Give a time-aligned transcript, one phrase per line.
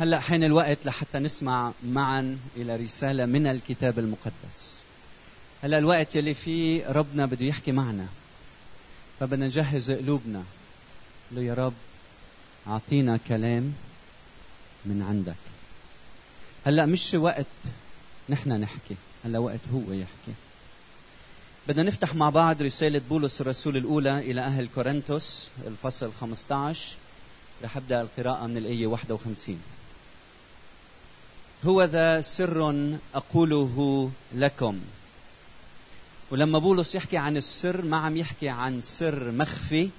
[0.00, 4.78] هلا حين الوقت لحتى نسمع معا إلى رسالة من الكتاب المقدس.
[5.62, 8.06] هلا الوقت يلي فيه ربنا بده يحكي معنا
[9.20, 10.44] فبدنا نجهز قلوبنا
[11.32, 11.72] له يا رب
[12.66, 13.74] أعطينا كلام
[14.84, 15.36] من عندك.
[16.66, 17.46] هلا مش وقت
[18.28, 20.32] نحن نحكي هلا وقت هو يحكي.
[21.68, 26.96] بدنا نفتح مع بعض رسالة بولس الرسول الأولى إلى أهل كورنثوس الفصل 15
[27.64, 29.60] رح أبدأ القراءة من الآية 51
[31.66, 32.74] هو ذا سر
[33.14, 34.80] أقوله لكم.
[36.30, 39.90] ولما بولس يحكي عن السر ما عم يحكي عن سر مخفي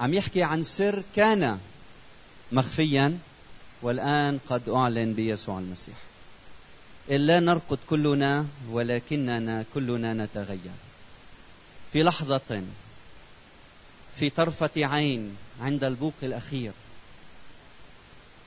[0.00, 1.58] عم يحكي عن سر كان
[2.52, 3.18] مخفيا
[3.82, 5.96] والآن قد أعلن بيسوع المسيح.
[7.10, 10.78] إلا نرقد كلنا ولكننا كلنا نتغير.
[11.92, 12.62] في لحظة
[14.16, 16.72] في طرفة عين عند البوق الأخير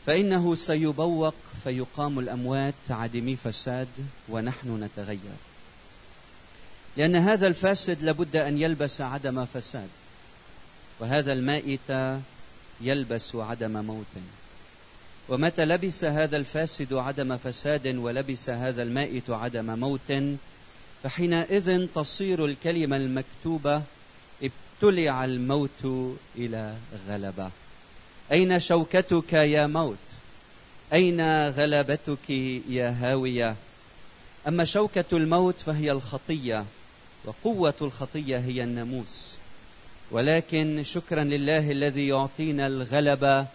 [0.05, 1.34] فإنه سيبوق
[1.64, 3.88] فيقام الأموات عدمي فساد
[4.30, 5.38] ونحن نتغير.
[6.98, 9.90] لأن هذا الفاسد لابد أن يلبس عدم فساد
[10.99, 12.20] وهذا المائت
[12.82, 14.05] يلبس عدم موت.
[15.30, 20.38] ومتى لبس هذا الفاسد عدم فساد ولبس هذا المائت عدم موت
[21.04, 23.82] فحينئذ تصير الكلمة المكتوبة
[24.43, 26.76] ابتلع الموت إلى
[27.10, 27.49] غلبة.
[28.32, 29.98] أين شوكتك يا موت؟
[30.93, 32.29] أين غلبتك
[32.70, 33.55] يا هاوية؟
[34.48, 36.65] أما شوكة الموت فهي الخطية
[37.26, 39.35] وقوة الخطية هي الناموس.
[40.12, 43.46] ولكن شكرا لله الذي يعطينا الغلبة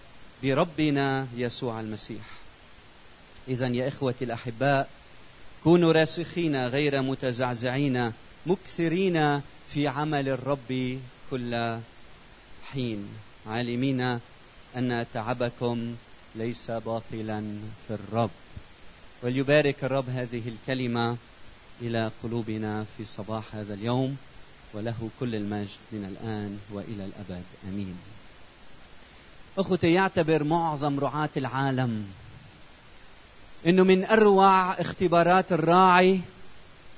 [0.42, 2.24] بربنا يسوع المسيح.
[3.48, 4.88] إذا يا إخوتي الأحباء
[5.64, 8.12] كونوا راسخين غير متزعزعين
[8.46, 10.98] مكثرين في عمل الرب
[11.30, 11.78] كل
[12.72, 13.08] حين.
[13.46, 14.20] عالمين
[14.76, 15.94] أن تعبكم
[16.34, 17.40] ليس باطلا
[17.88, 18.30] في الرب.
[19.22, 21.16] وليبارك الرب هذه الكلمة
[21.82, 24.16] إلى قلوبنا في صباح هذا اليوم
[24.74, 27.42] وله كل المجد من الآن وإلى الأبد.
[27.68, 27.96] آمين.
[29.58, 32.06] أخوتي يعتبر معظم رعاة العالم
[33.66, 36.20] إنه من أروع اختبارات الراعي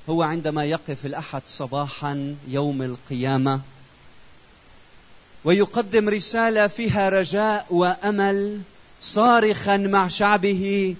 [0.09, 3.61] هو عندما يقف الأحد صباحا يوم القيامة
[5.45, 8.61] ويقدم رسالة فيها رجاء وأمل
[9.01, 10.95] صارخا مع شعبه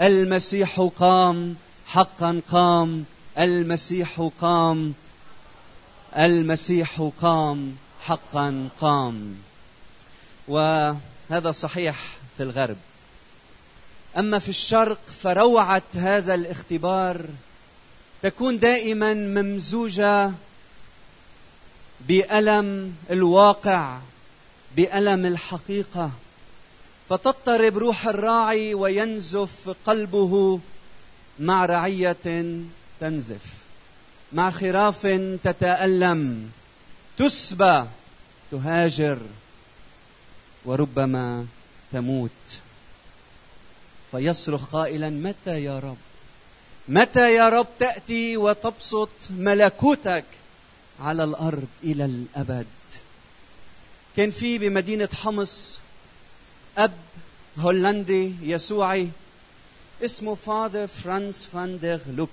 [0.00, 3.04] المسيح قام حقا قام
[3.38, 4.94] المسيح قام
[6.16, 9.34] المسيح قام حقا قام.
[10.48, 11.96] وهذا صحيح
[12.36, 12.76] في الغرب.
[14.18, 17.26] أما في الشرق فروعة هذا الاختبار
[18.22, 20.32] تكون دائما ممزوجة
[22.08, 23.98] بألم الواقع
[24.76, 26.10] بألم الحقيقة.
[27.08, 30.60] فتضطرب روح الراعي وينزف قلبه
[31.38, 32.46] مع رعية
[33.00, 33.44] تنزف
[34.32, 35.06] مع خراف
[35.44, 36.50] تتألم.
[37.18, 37.84] تسبى
[38.50, 39.18] تهاجر
[40.64, 41.46] وربما
[41.92, 42.60] تموت.
[44.10, 45.96] فيصرخ قائلا متى يا رب؟
[46.88, 50.24] متى يا رب تأتي وتبسط ملكوتك؟
[51.02, 52.66] على الأرض إلى الأبد.
[54.16, 55.80] كان في بمدينة حمص
[56.78, 56.92] أب
[57.58, 59.08] هولندي يسوعي
[60.04, 62.32] اسمه Father فرانس فان ديغ لوكت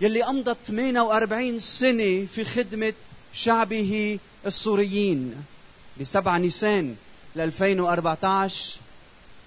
[0.00, 2.94] يلي امضى 48 سنة في خدمة
[3.32, 5.44] شعبه السوريين.
[6.00, 6.96] بسبع نيسان
[7.36, 8.80] ل 2014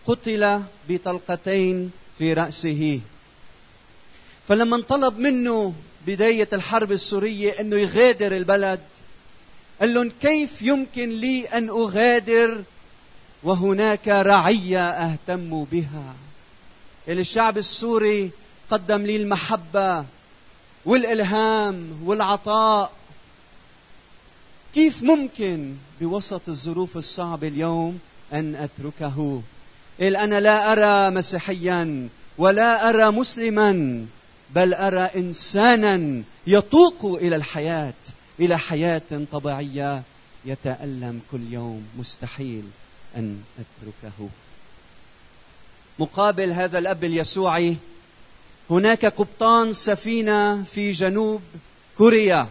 [0.05, 2.99] قتل بطلقتين في رأسه.
[4.47, 5.73] فلما انطلب منه
[6.07, 8.79] بداية الحرب السورية أنه يغادر البلد.
[9.79, 12.63] قال لهم كيف يمكن لي أن أغادر
[13.43, 16.15] وهناك رعية أهتم بها؟
[17.07, 18.31] الشعب السوري
[18.69, 20.05] قدم لي المحبة
[20.85, 22.91] والإلهام والعطاء.
[24.75, 27.99] كيف ممكن بوسط الظروف الصعبة اليوم
[28.33, 29.41] أن أتركه؟
[30.01, 34.05] إل أنا لا أرى مسيحيا ولا أرى مسلما.
[34.55, 37.93] بل أرى إنسانا يطوق إلى الحياة
[38.39, 40.03] إلى حياة طبيعية
[40.45, 41.87] يتألم كل يوم.
[41.97, 42.63] مستحيل
[43.17, 44.29] أن أتركه.
[45.99, 47.75] مقابل هذا الأب اليسوعي
[48.69, 51.41] هناك قبطان سفينة في جنوب
[51.97, 52.47] كوريا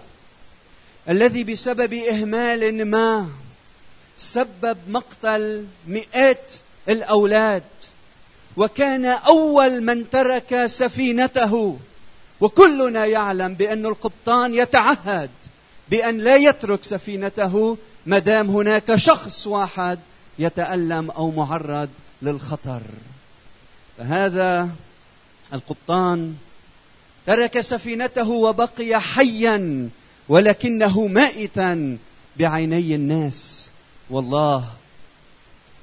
[1.08, 3.29] الذي بسبب إهمال ما
[4.19, 6.52] سبب مقتل مئات
[6.88, 7.62] الأولاد
[8.56, 11.79] وكان أول من ترك سفينته.
[12.41, 15.31] وكلنا يعلم بأن القبطان يتعهد
[15.91, 17.77] بأن لا يترك سفينته
[18.07, 19.99] ما دام هناك شخص واحد
[20.39, 21.89] يتألم أو معرض
[22.23, 22.83] للخطر.
[23.99, 24.69] فهذا
[25.53, 26.35] القبطان
[27.27, 29.89] ترك سفينته وبقي حيا
[30.29, 31.99] ولكنه مائتا
[32.37, 33.71] بعيني الناس.
[34.11, 34.65] والله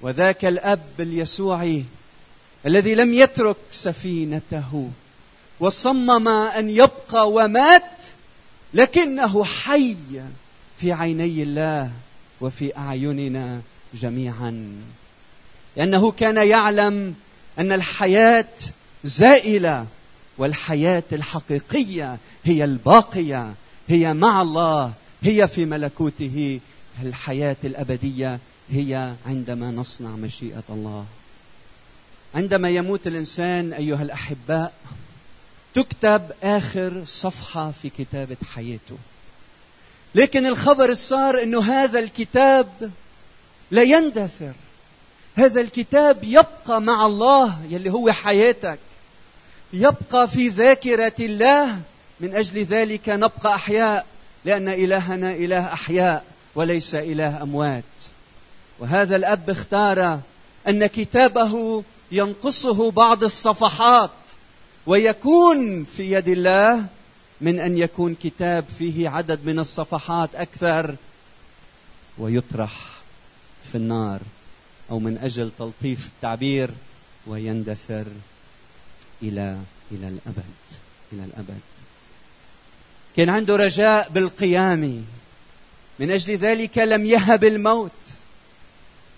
[0.01, 1.83] وذاك الأب اليسوعي
[2.65, 4.89] الذي لم يترك سفينته
[5.59, 7.91] وصمم أن يبقى ومات
[8.73, 9.95] لكنه حي
[10.77, 11.91] في عيني الله
[12.41, 13.61] وفي أعيننا
[13.93, 14.75] جميعا.
[15.77, 17.15] لأنه كان يعلم
[17.59, 18.49] أن الحياة
[19.03, 19.85] زائلة
[20.37, 23.53] والحياة الحقيقية هي الباقية
[23.87, 26.59] هي مع الله هي في ملكوته.
[27.03, 28.39] الحياة الأبدية
[28.71, 31.05] هي عندما نصنع مشيئة الله.
[32.35, 34.73] عندما يموت الإنسان أيها الأحباء
[35.77, 38.97] تكتب آخر صفحة في كتابة حياته.
[40.15, 42.91] لكن الخبر صار إنه هذا الكتاب
[43.71, 44.53] لا يندثر.
[45.35, 48.79] هذا الكتاب يبقى مع الله يلي هو حياتك.
[49.73, 51.79] يبقى في ذاكرة الله.
[52.19, 54.05] من أجل ذلك نبقى أحياء.
[54.45, 56.23] لأن إلهنا إله أحياء
[56.55, 57.83] وليس إله أموات.
[58.79, 60.19] وهذا الأب اختار
[60.67, 64.11] أن كتابه ينقصه بعض الصفحات.
[64.87, 66.85] ويكون في يد الله
[67.41, 70.95] من أن يكون كتاب فيه عدد من الصفحات أكثر
[72.17, 72.71] ويطرح
[73.71, 74.19] في النار
[74.91, 76.69] أو من أجل تلطيف التعبير
[77.27, 78.05] ويندثر
[79.21, 79.57] إلى
[79.91, 80.43] إلى الأبد
[81.13, 81.59] إلى الأبد.
[83.17, 85.05] كان عنده رجاء بالقيام.
[85.99, 87.91] من أجل ذلك لم يهب الموت.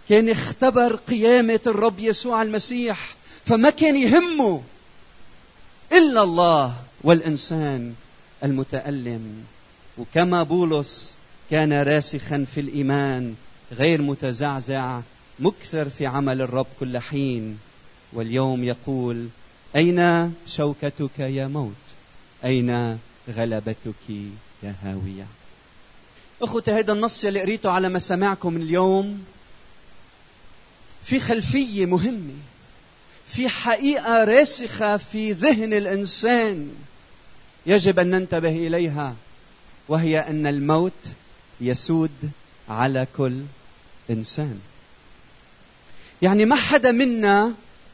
[0.10, 4.62] كان اختبر قيامة الرب يسوع المسيح فما كان يهمه.
[5.92, 7.94] إلا الله والإنسان
[8.44, 9.44] المتألم.
[9.98, 11.18] وكما بولس
[11.52, 13.36] كان راسخا في الإيمان
[13.72, 15.02] غير متزعزع
[15.40, 17.60] مكثر في عمل الرب كل حين.
[18.14, 19.28] واليوم يقول
[19.76, 21.74] أين شوكتك يا موت؟
[22.46, 23.00] أين
[23.30, 24.10] غلبتك
[24.64, 25.26] يا هاوية؟
[26.42, 29.24] إخوتي هذا النص اللي قريته على مسامعكم اليوم
[31.04, 32.34] في خلفية مهمة.
[33.30, 36.72] في حقيقة راسخة في ذهن الإنسان
[37.66, 39.16] يجب أن ننتبه إليها
[39.88, 40.94] وهي أن الموت
[41.62, 42.32] يسود
[42.70, 43.42] على كل
[44.10, 44.60] إنسان.
[46.22, 47.54] يعني ما حدا منا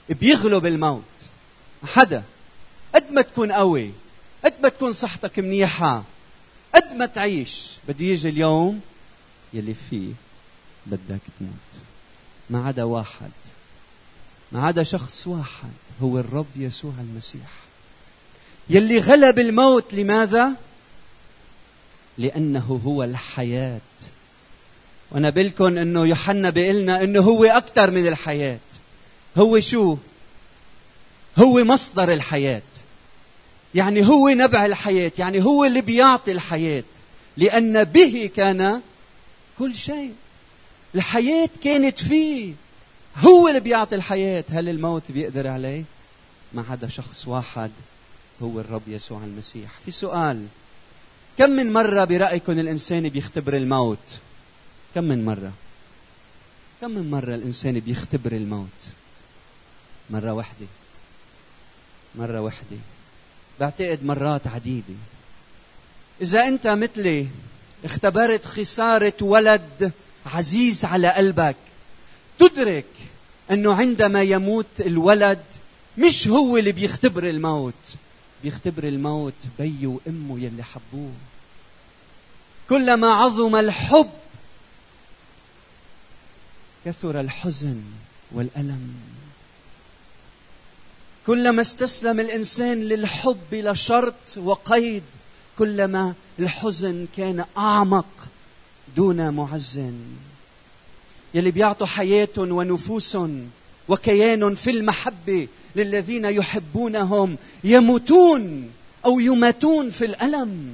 [0.10, 1.04] بيغلب الموت.
[1.84, 2.24] حدا.
[2.96, 3.92] قد ما تكون قوي
[4.46, 6.04] قد ما تكون صحتك منيحة
[6.76, 7.72] قد ما تعيش.
[7.88, 8.82] بده يجي اليوم
[9.54, 10.12] يلي فيه
[10.86, 11.52] بدك تموت.
[12.50, 13.32] ما عدا واحد.
[14.52, 15.72] ما عدا شخص واحد
[16.02, 17.52] هو الرب يسوع المسيح.
[18.70, 20.56] يلي غلب الموت لماذا؟
[22.18, 23.82] لأنه هو الحياة.
[25.12, 28.60] وأنا بلكم إنه يوحنا بيقلنا إنه هو أكثر من الحياة.
[29.38, 29.98] هو شو؟
[31.38, 32.62] هو مصدر الحياة.
[33.76, 36.84] يعني هو نبع الحياة يعني هو اللي بيعطي الحياة.
[37.38, 38.82] لأن به كان
[39.60, 40.14] كل شيء.
[40.96, 42.54] الحياة كانت فيه.
[43.18, 44.44] هو اللي بيعطي الحياة.
[44.50, 45.84] هل الموت بيقدر عليه؟
[46.54, 47.72] ما عدا شخص واحد
[48.42, 49.72] هو الرب يسوع المسيح.
[49.86, 50.46] في سؤال
[51.38, 54.20] كم من مرة برأيكم الإنسان بيختبر الموت؟
[54.96, 55.52] كم من مرة؟
[56.82, 58.68] كم من مرة الإنسان بيختبر الموت؟
[60.10, 60.66] مرة واحدة
[62.16, 62.78] مرة واحدة
[63.60, 64.94] بعتقد مرات عديدة.
[66.22, 67.28] إذا أنت مثلي
[67.86, 69.92] اختبرت خسارة ولد
[70.26, 71.56] عزيز على قلبك
[72.40, 72.86] تدرك
[73.52, 75.44] أنه عندما يموت الولد
[75.98, 77.74] مش هو اللي بيختبر الموت.
[78.44, 81.12] بيختبر الموت بي وأمه يلي حبوه.
[82.70, 84.10] كلما عظم الحب
[86.86, 87.82] كثر الحزن
[88.32, 88.94] والألم.
[91.28, 95.04] كلما استسلم الإنسان للحب بلا شرط وقيد
[95.60, 98.28] كلما الحزن كان أعمق
[98.96, 100.00] دون معزن.
[101.36, 103.18] يلي بيعطوا حياة ونفوس
[103.90, 108.70] وكيان في المحبة للذين يحبونهم يموتون
[109.06, 110.74] أو يماتون في الألم.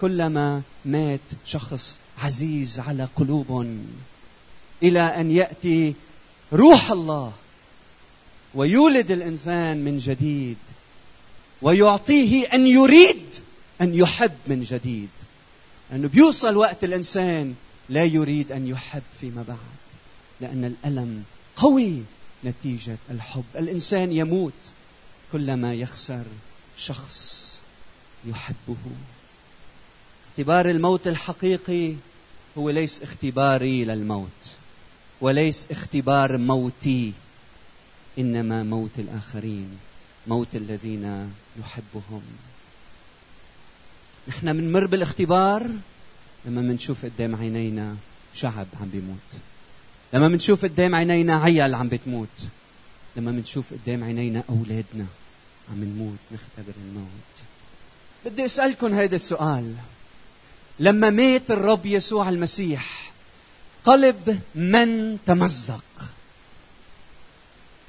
[0.00, 3.76] كلما مات شخص عزيز على قلوب
[4.82, 5.94] إلى أن يأتي
[6.52, 7.32] روح الله
[8.54, 10.56] ويولد الإنسان من جديد
[11.62, 13.24] ويعطيه أن يريد
[13.80, 15.08] أن يحب من جديد.
[15.92, 17.54] انه بيوصل وقت الإنسان
[17.88, 19.56] لا يريد أن يحب فيما بعد
[20.40, 21.24] لأن الألم
[21.56, 22.02] قوي
[22.44, 23.44] نتيجة الحب.
[23.56, 24.52] الإنسان يموت
[25.32, 26.24] كلما يخسر
[26.78, 27.42] شخص
[28.24, 28.76] يحبه.
[30.30, 31.94] اختبار الموت الحقيقي
[32.58, 34.50] هو ليس اختباري للموت
[35.20, 37.12] وليس اختبار موتي
[38.18, 39.78] إنما موت الآخرين
[40.26, 42.22] موت الذين يحبهم.
[44.28, 45.70] نحن بنمر بالاختبار
[46.44, 47.96] لما بنشوف قدام عينينا
[48.34, 49.40] شعب عم بيموت.
[50.12, 52.28] لما بنشوف قدام عينينا عيال عم بتموت.
[53.16, 55.06] لما بنشوف قدام عينينا أولادنا
[55.72, 57.34] عم نموت نختبر الموت.
[58.24, 59.74] بدي اسالكم هذا السؤال.
[60.80, 63.12] لما مات الرب يسوع المسيح
[63.84, 65.84] قلب من تمزق؟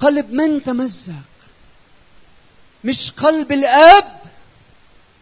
[0.00, 1.12] قلب من تمزق؟
[2.84, 4.20] مش قلب الأب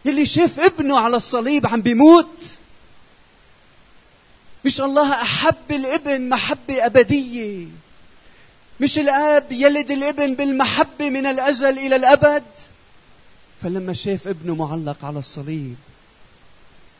[0.05, 2.57] اللي شاف ابنه على الصليب عم بيموت؟
[4.65, 7.67] مش الله أحب الإبن محبه ابديه
[8.79, 12.43] مش الآب يلد الإبن بالمحبه من الأزل إلى الأبد.
[13.63, 15.75] فلما شاف ابنه معلق على الصليب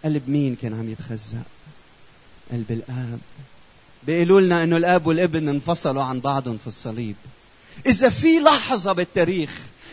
[0.05, 1.43] قلب مين كان عم يتخزق؟
[2.51, 3.19] قلب الآب.
[4.03, 7.15] بيقولوا لنا إنه الآب والابن انفصلوا عن بعضهم في الصليب.
[7.85, 9.49] إذا في لحظة بالتاريخ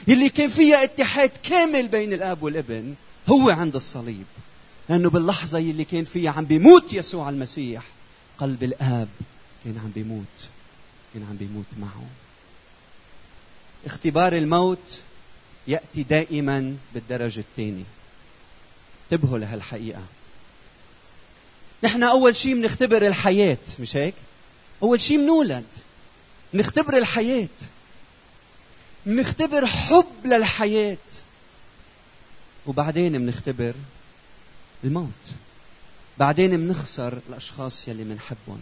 [0.09, 2.95] يلي كان فيها اتحاد كامل بين الآب والابن
[3.29, 4.27] هو عند الصليب.
[4.91, 7.83] لأنه باللحظة يلي كان فيها عم بيموت يسوع المسيح
[8.39, 9.09] قلب الآب
[9.65, 10.25] كان عم بيموت
[11.15, 12.05] كان عم بيموت معه.
[13.87, 15.01] اختبار الموت
[15.69, 17.85] يأتي دائما بالدرجة الثانية.
[19.13, 20.03] انتبهوا لهالحقيقة.
[21.83, 24.15] نحن أول شيء بنختبر الحياة مش هيك؟
[24.83, 25.65] أول شيء بنولد
[26.55, 27.49] نختبر الحياة.
[29.07, 30.97] بنختبر حب للحياة.
[32.67, 33.75] وبعدين بنختبر
[34.85, 35.25] الموت.
[36.19, 38.61] بعدين بنخسر الأشخاص يلي بنحبهم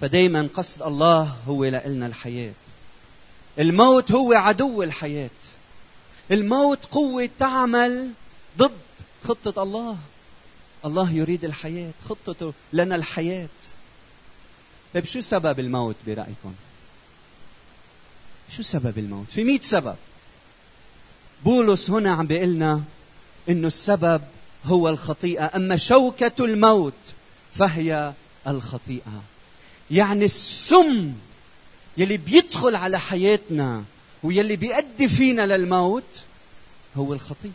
[0.00, 2.52] فدايما قصد الله هو لنا الحياة.
[3.58, 5.30] الموت هو عدو الحياة.
[6.30, 8.10] الموت قوة تعمل
[8.58, 8.72] ضد
[9.24, 9.96] خطة الله.
[10.84, 13.48] الله يريد الحياة خطته لنا الحياة.
[14.94, 16.54] طيب شو سبب الموت برأيكم؟
[18.50, 19.96] شو سبب الموت؟ في مئة سبب.
[21.44, 22.82] بولس هنا عم بيقلنا
[23.48, 24.22] إنه السبب
[24.64, 25.50] هو الخطيئة.
[25.56, 26.92] أما شوكة الموت
[27.54, 28.12] فهي
[28.46, 29.22] الخطيئة.
[29.90, 31.12] يعني السم
[31.96, 33.84] يلي بيدخل على حياتنا
[34.22, 36.22] ويلي بيؤدي فينا للموت
[36.96, 37.50] هو الخطيه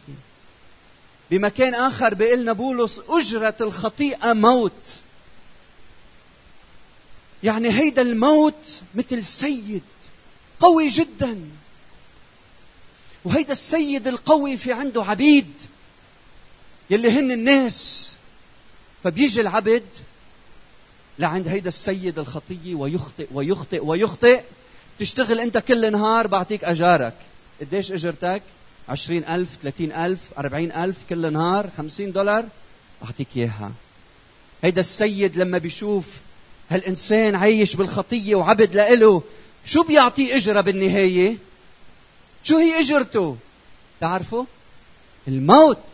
[1.31, 4.99] بمكان آخر بيقلنا بولس أجرة الخطيئة موت.
[7.43, 9.83] يعني هيدا الموت مثل سيد
[10.59, 11.41] قوي جدا.
[13.25, 15.53] وهيدا السيد القوي في عنده عبيد.
[16.89, 18.13] يلي هن الناس.
[19.03, 19.83] فبيجي العبد
[21.19, 24.41] لعند هيدا السيد الخطية ويخطئ ويخطئ ويخطئ.
[24.99, 27.13] تشتغل أنت كل نهار بعطيك أجارك.
[27.61, 28.41] قديش أجرتك؟
[28.89, 32.45] عشرين ألف ثلاثين ألف أربعين ألف كل نهار خمسين دولار.
[33.05, 33.71] أعطيك إياها.
[34.63, 36.05] هيدا السيد لما بيشوف
[36.69, 39.21] هالإنسان عايش بالخطية وعبد لإله
[39.65, 41.37] شو بيعطيه إجرة بالنهاية؟
[42.43, 43.37] شو هي إجرته؟
[44.01, 44.45] تعرفوا؟
[45.27, 45.85] الموت.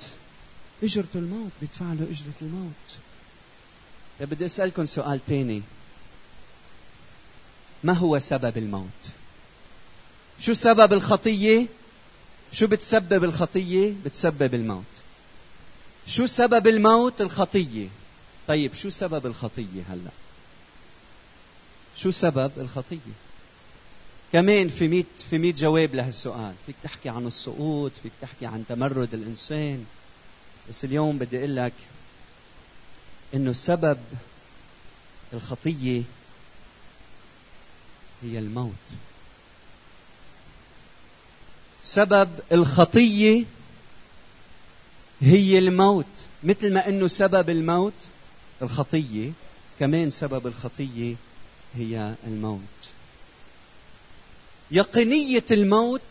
[0.84, 2.98] اجرته الموت بيدفع له أجرة الموت.
[4.20, 5.62] طيب بدي أسألكم سؤال ثاني
[7.84, 9.12] ما هو سبب الموت؟
[10.40, 11.68] شو سبب الخطية؟
[12.52, 14.84] شو بتسبب الخطية؟ بتسبب الموت.
[16.08, 17.88] شو سبب الموت؟ الخطية.
[18.48, 20.12] طيب شو سبب الخطية هلا؟
[21.96, 23.16] شو سبب الخطية؟
[24.34, 26.54] كمان في ميت في ميت جواب لهالسؤال.
[26.66, 29.86] فيك تحكي عن السقوط فيك تحكي عن تمرد الإنسان.
[30.70, 31.74] بس اليوم بدي أقول لك
[33.34, 33.98] إنه سبب
[35.34, 36.02] الخطية
[38.24, 38.72] هي الموت.
[41.84, 43.46] سبب الخطية
[45.22, 46.06] هي الموت.
[46.44, 47.94] مثل ما إنه سبب الموت
[48.62, 49.32] الخطية
[49.80, 51.16] كمان سبب الخطية
[51.76, 52.60] هي الموت.
[54.72, 56.02] يقينية الموت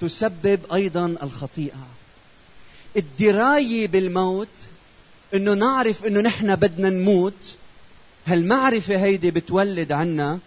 [0.00, 1.86] تسبب أيضا الخطيئة.
[2.96, 4.48] الدراية بالموت
[5.34, 7.56] إنه نعرف إنه نحن بدنا نموت.
[8.26, 10.38] هالمعرفة هيدي بتولد عنا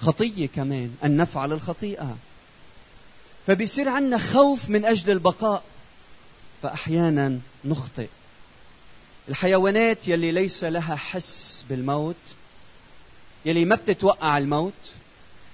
[0.00, 2.16] خطية كمان أن نفعل الخطيئة.
[3.46, 5.62] فبيصير عنا خوف من أجل البقاء
[6.62, 8.08] فأحيانا نخطئ.
[9.28, 12.16] الحيوانات يلي ليس لها حس بالموت
[13.44, 14.72] يلي ما بتتوقع الموت.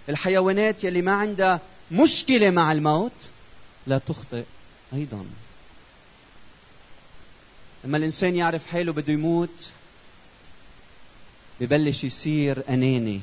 [0.08, 1.60] الحيوانات يلي ما عندها
[1.90, 3.12] مشكلة مع الموت
[3.86, 4.44] لا تخطئ
[4.94, 5.24] أيضا.
[7.84, 9.70] لما الإنسان يعرف حاله بده يموت
[11.60, 13.20] ببلش يصير أناني.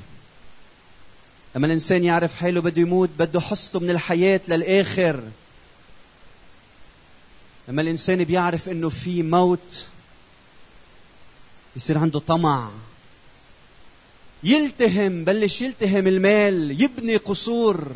[1.55, 5.23] لما الإنسان يعرف حاله بده يموت بده حصته من الحياة للآخر.
[7.67, 9.85] لما الإنسان بيعرف إنه في موت
[11.75, 12.71] يصير عنده طمع.
[14.43, 17.91] يلتهم بلش يلتهم المال يبني قصور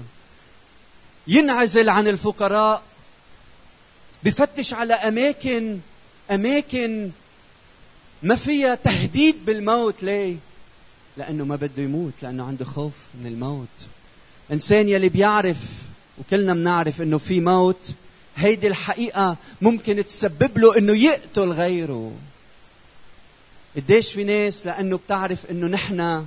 [1.27, 2.83] ينعزل عن الفقراء
[4.23, 5.79] بفتش على أماكن
[6.31, 7.09] أماكن
[8.23, 10.35] ما فيها تهديد بالموت ليه؟
[11.17, 13.67] لأنه ما بده يموت لأنه عنده خوف من الموت.
[14.51, 15.57] إنسان يلي بيعرف
[16.17, 17.91] وكلنا بنعرف إنه في موت
[18.35, 22.11] هيدي الحقيقة ممكن تسبب له إنه يقتل غيره.
[23.75, 26.25] قديش في ناس لأنه بتعرف إنه نحن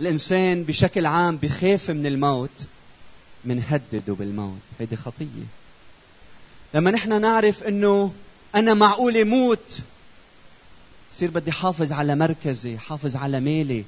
[0.00, 2.50] الإنسان بشكل عام بخاف من الموت
[3.44, 4.60] منهدده بالموت.
[4.80, 5.46] هيدي خطية.
[6.74, 8.12] لما نحن نعرف إنه
[8.54, 9.78] أنا معقول موت
[11.12, 13.84] بصير بدي حافظ على مركزي حافظ على مالي.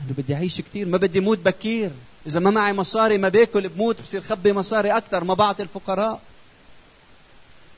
[0.00, 1.90] انه بدي أعيش كثير ما بدي موت بكير.
[2.26, 5.24] إذا ما معي مصاري ما باكل بموت بصير خبي مصاري أكثر.
[5.24, 6.20] ما بعطي الفقراء.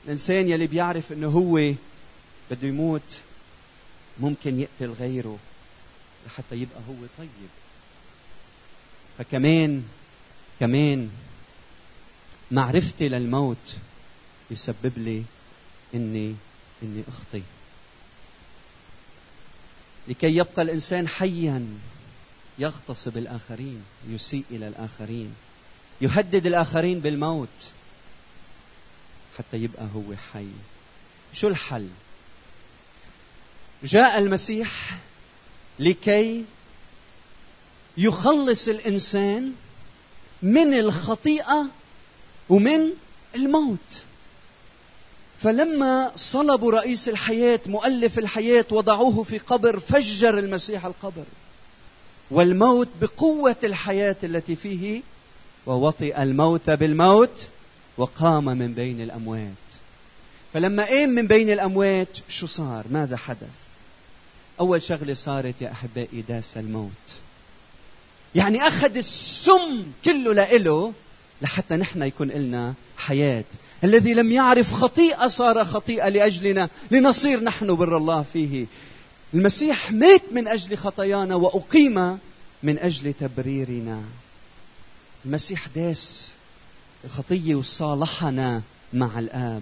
[0.05, 1.73] الإنسان يلي بيعرف إنه هو
[2.51, 3.19] بده يموت
[4.19, 5.37] ممكن يقتل غيره
[6.27, 7.49] لحتى يبقى هو طيب.
[9.17, 9.83] فكمان
[10.59, 11.09] كمان
[12.51, 13.75] معرفتي للموت
[14.51, 15.23] يسبب لي
[15.95, 16.35] إني
[16.83, 17.43] إني أخطي.
[20.07, 21.67] لكي يبقى الإنسان حيا
[22.59, 25.35] يغتصب الآخرين يسيء إلى الآخرين
[26.01, 27.71] يهدد الآخرين بالموت
[29.37, 30.47] حتى يبقى هو حي.
[31.33, 31.89] شو الحل؟
[33.83, 34.97] جاء المسيح
[35.79, 36.45] لكي
[37.97, 39.53] يخلص الإنسان
[40.41, 41.65] من الخطيئة
[42.49, 42.89] ومن
[43.35, 44.03] الموت.
[45.43, 51.23] فلما صلبوا رئيس الحياة مؤلف الحياة وضعوه في قبر فجر المسيح القبر.
[52.31, 55.01] والموت بقوة الحياة التي فيه
[55.65, 57.49] ووطئ الموت بالموت
[57.97, 59.51] وقام من بين الأموات.
[60.53, 63.57] فلما قام من بين الأموات شو صار؟ ماذا حدث؟
[64.59, 66.91] أول شغلة صارت يا أحبائي داس الموت.
[68.35, 70.93] يعني أخذ السم كله لإله
[71.41, 73.43] لحتى نحن يكون لنا حياة.
[73.83, 78.65] الذي لم يعرف خطيئة صار خطيئة لأجلنا لنصير نحن بر الله فيه.
[79.33, 82.17] المسيح مات من أجل خطايانا وأقيم
[82.63, 84.01] من أجل تبريرنا.
[85.25, 86.33] المسيح داس
[87.05, 88.61] الخطية وصالحنا
[88.93, 89.61] مع الآب.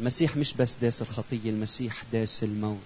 [0.00, 2.78] المسيح مش بس داس الخطية المسيح داس الموت.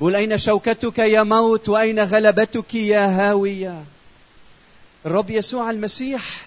[0.00, 3.84] بقول أين شوكتك يا موت؟ وأين غلبتك يا هاوية؟
[5.06, 6.46] الرب يسوع المسيح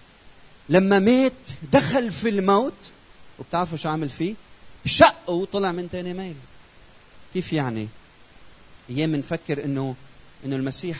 [0.69, 1.33] لما مات
[1.73, 2.91] دخل في الموت
[3.39, 4.35] وبتعرفوا شو عمل فيه؟
[4.85, 6.35] شق وطلع من تاني ميل.
[7.33, 7.87] كيف يعني؟
[8.89, 9.95] أيام بنفكر إنه
[10.45, 10.97] إنه المسيح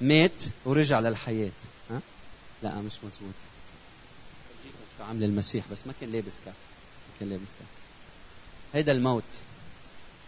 [0.00, 1.50] مات ورجع للحياة.
[1.90, 2.00] ها؟
[2.62, 3.34] لا مش مزبوط
[4.98, 7.66] شو عمل المسيح؟ بس ما كان لابس كف ما كان لابس كف
[8.74, 9.24] هيدا الموت.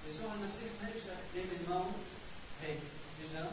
[0.09, 0.63] يسوع المسيح
[1.73, 1.95] الموت
[2.63, 2.79] هيك
[3.33, 3.51] اجا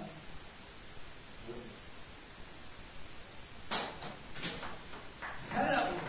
[5.56, 6.00] خرقوا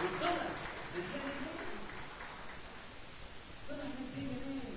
[0.00, 0.48] وطلع
[0.94, 1.68] من تاني ليل
[3.68, 4.76] طلع من تاني ليل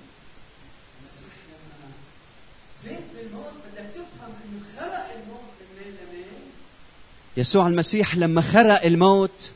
[1.02, 1.92] المسيح لما
[2.84, 6.46] فات بالموت بدك تفهم انه خرق الموت من ليل لميل
[7.38, 9.52] يسوع المسيح لما خرق الموت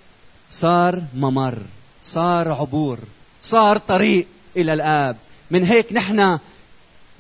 [0.52, 1.58] صار ممر
[2.04, 3.00] صار عبور
[3.42, 5.18] صار طريق إلى الآب.
[5.52, 6.40] من هيك نحن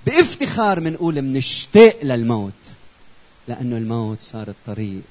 [0.05, 2.53] بافتخار بنقول منشتاق للموت
[3.47, 5.01] لأنه الموت صار الطريق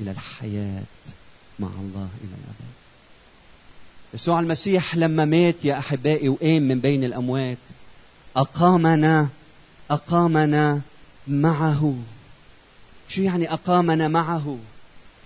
[0.00, 0.82] إلى الحياة
[1.58, 2.72] مع الله إلى الأبد.
[4.14, 7.58] يسوع المسيح لما مات يا أحبائي وقام من بين الأموات
[8.36, 9.28] أقامنا
[9.90, 10.80] أقامنا
[11.28, 11.94] معه.
[13.08, 14.58] شو يعني أقامنا معه؟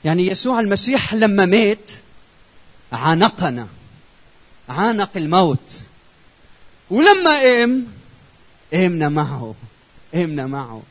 [0.05, 1.91] يعني يسوع المسيح لما مات
[2.93, 3.67] عانقنا
[4.69, 5.81] عانق الموت.
[6.91, 7.87] ولما قام
[8.73, 9.55] قامنا معه
[10.15, 10.83] قامنا معه.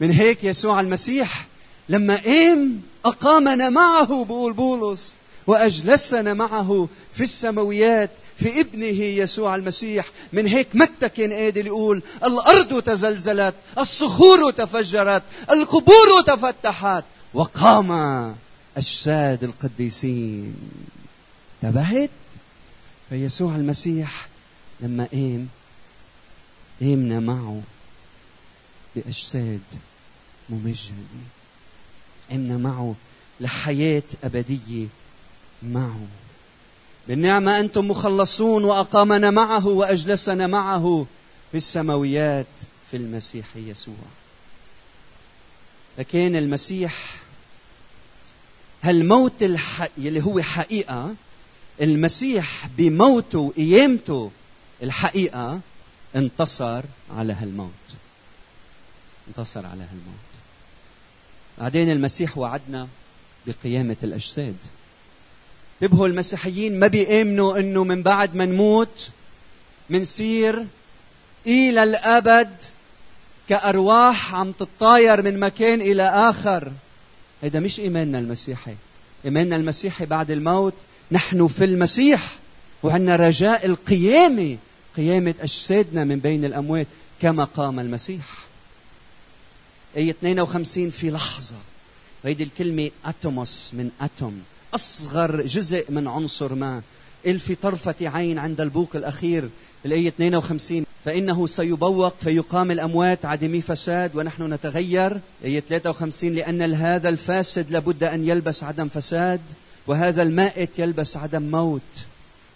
[0.00, 1.46] من هيك يسوع المسيح
[1.88, 10.06] لما قام أقامنا معه بقول بولس وأجلسنا معه في السماويات في ابنه يسوع المسيح.
[10.32, 17.90] من هيك متى كان قادر يقول الأرض تزلزلت الصخور تفجرت القبور تفتحت وقام
[18.76, 20.54] أجساد القديسين.
[21.64, 22.10] انتبهت
[23.10, 24.28] فيسوع المسيح
[24.80, 25.48] لما قام
[26.80, 27.62] قامنا معه
[28.96, 29.60] بأجساد
[30.50, 30.94] ممجدة
[32.30, 32.94] قمنا معه
[33.40, 34.86] لحياة أبدية
[35.62, 36.00] معه.
[37.08, 41.06] بالنعمة أنتم مخلصون وأقامنا معه وأجلسنا معه
[41.50, 42.46] في السماويات
[42.90, 43.94] في المسيح يسوع.
[45.98, 47.20] لكن المسيح
[48.82, 49.88] هالموت الح...
[49.98, 51.14] اللي هو حقيقة
[51.80, 54.30] المسيح بموته وقيامته
[54.82, 55.60] الحقيقة
[56.16, 56.82] انتصر
[57.16, 57.70] على هالموت.
[59.28, 60.30] انتصر على هالموت.
[61.58, 62.88] بعدين المسيح وعدنا
[63.46, 64.56] بقيامة الأجساد.
[65.82, 69.10] انتبهوا المسيحيين ما بيؤمنوا إنه من بعد ما نموت
[69.90, 70.66] منصير
[71.46, 72.56] إلى الأبد
[73.48, 76.72] كأرواح عم تتطاير من مكان إلى آخر.
[77.42, 78.74] هذا مش إيماننا المسيحي.
[79.24, 80.74] إيماننا المسيحي بعد الموت
[81.12, 82.38] نحن في المسيح
[82.82, 84.56] وعندنا رجاء القيامه
[84.96, 86.86] قيامه أجسادنا من بين الأموات
[87.22, 88.26] كما قام المسيح.
[89.96, 91.56] آية 52 في لحظة.
[92.24, 94.42] وهيدي الكلمة أتوموس من أتوم
[94.74, 96.82] أصغر جزء من عنصر ما.
[97.26, 99.48] إل في طرفة عين عند البوق الأخير.
[99.86, 105.20] الآية 52 فإنه سيبوق فيقام الأموات عدمي فساد ونحن نتغير.
[105.44, 109.40] آية 53 لأن هذا الفاسد لابد أن يلبس عدم فساد
[109.86, 111.80] وهذا المائت يلبس عدم موت.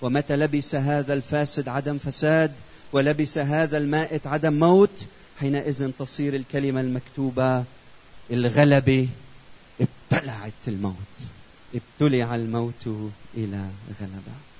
[0.02, 2.52] ومتى لبس هذا الفاسد عدم فساد؟
[2.92, 5.06] ولبس هذا المائت عدم موت؟
[5.40, 7.64] حينئذ تصير الكلمة المكتوبة
[8.30, 9.08] الغلبة
[9.80, 10.94] ابتلعت الموت
[11.74, 12.86] ابتلع الموت
[13.36, 13.64] إلى
[14.00, 14.53] غلبة.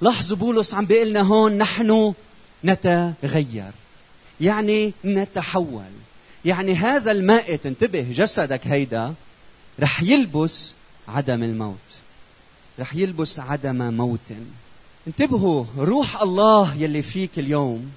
[0.00, 2.14] لاحظوا بولس عم بيقول لنا هون نحن
[2.64, 3.72] نتغير.
[4.40, 5.90] يعني نتحول.
[6.44, 9.14] يعني هذا المائت انتبه جسدك هيدا
[9.80, 10.72] رح يلبس
[11.08, 11.98] عدم الموت.
[12.80, 14.20] رح يلبس عدم موت.
[15.06, 17.90] انتبهوا روح الله يلي فيك اليوم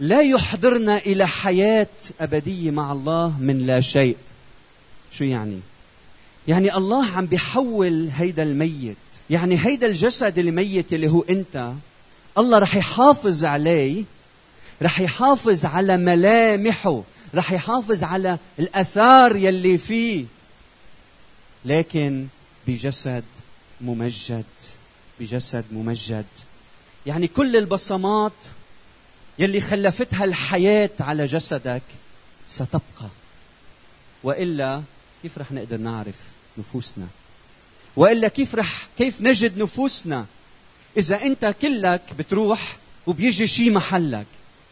[0.00, 1.86] لا يحضرنا إلى حياة
[2.20, 4.16] أبدية مع الله من لا شيء.
[5.12, 5.60] شو يعني؟
[6.48, 8.96] يعني الله عم بيحول هيدا الميت.
[9.30, 11.72] يعني هيدا الجسد الميت اللي هو انت
[12.38, 14.04] الله رح يحافظ عليه
[14.82, 17.02] رح يحافظ على ملامحه
[17.34, 20.24] رح يحافظ على الآثار يلي فيه.
[21.64, 22.26] لكن
[22.66, 23.24] بجسد
[23.80, 24.44] ممجد
[25.20, 26.26] بجسد ممجد.
[27.06, 28.32] يعني كل البصمات
[29.38, 31.82] يلي خلفتها الحياة على جسدك
[32.48, 33.08] ستبقى.
[34.22, 34.82] وإلا
[35.22, 36.14] كيف رح نقدر نعرف
[36.58, 37.06] نفوسنا؟
[37.98, 40.26] وإلا كيف رح كيف نجد نفوسنا؟
[40.96, 44.26] إذا أنت كلك بتروح وبيجي شيء محلك.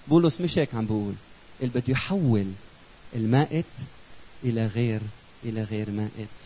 [0.09, 1.15] بولس مش هيك عم بقول.
[1.61, 2.53] اللي بده يحول
[3.15, 3.65] المائت
[4.45, 5.01] إلى غير
[5.45, 6.37] إلى غير مائت.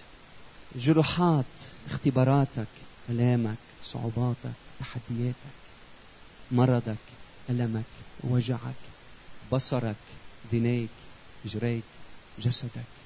[0.77, 1.45] جروحات
[1.91, 2.67] اختباراتك
[3.11, 5.61] ألامك صعوباتك تحدياتك
[6.51, 6.97] مرضك
[7.51, 7.85] ألمك
[8.25, 8.81] وجعك
[9.53, 9.97] بصرك
[10.51, 10.89] دينيك
[11.45, 11.83] جريك
[12.39, 13.00] جسدك.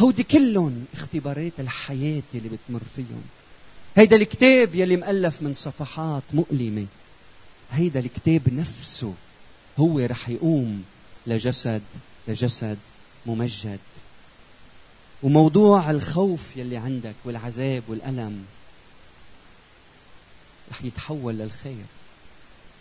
[0.00, 3.22] هودي كلهم اختبارات الحياة اللي بتمر فيهم.
[3.96, 6.86] هيدا الكتاب يلي مؤلف من صفحات مؤلمة.
[7.72, 9.14] هيدا الكتاب نفسه
[9.78, 10.84] هو رح يقوم
[11.26, 11.82] لجسد
[12.28, 12.78] لجسد
[13.26, 13.78] ممجد.
[15.22, 18.44] وموضوع الخوف يلي عندك والعذاب والألم
[20.70, 21.84] رح يتحول للخير.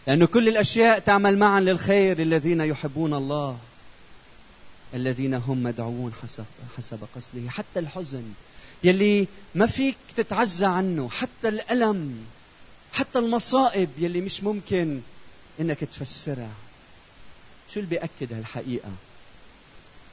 [0.08, 3.58] لأن كل الأشياء تعمل معا للخير الذين يحبون الله.
[4.94, 6.46] الذين هم مدعوون حسب
[6.78, 7.50] حسب قصده.
[7.50, 8.24] حتى الحزن
[8.84, 11.10] يلي ما فيك تتعزى عنه.
[11.10, 12.26] حتى الألم
[12.94, 15.02] حتى المصائب يلي مش ممكن
[15.60, 16.52] إنك تفسرها.
[17.74, 18.92] شو اللي بيأكد هالحقيقة؟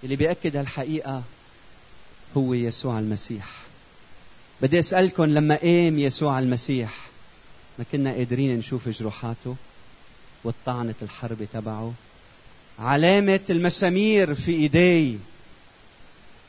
[0.05, 1.23] اللي بيأكد هالحقيقة
[2.37, 3.47] هو يسوع المسيح.
[4.63, 6.95] بدي أسألكم لما قام يسوع المسيح
[7.79, 9.57] ما كنا قادرين نشوف جروحاته
[10.45, 11.93] والطعنة الحرب تبعه.
[12.79, 15.17] علامة المسامير في ايديه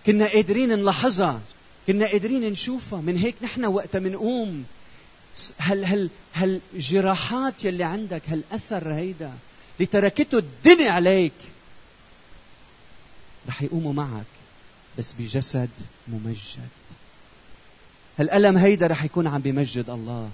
[0.05, 1.41] كنا قادرين نلاحظها
[1.87, 3.01] كنا قادرين نشوفها.
[3.01, 4.63] من هيك نحن وقت منقوم
[5.57, 9.33] هل هل هالجراحات يلي عندك هالاثر هيدا
[9.77, 11.33] اللي تركته الدنيا عليك؟
[13.47, 14.25] رح يقوموا معك
[14.97, 15.69] بس بجسد
[16.07, 16.69] ممجد.
[18.19, 20.29] هالألم هيدا رح يكون عم بمجد الله.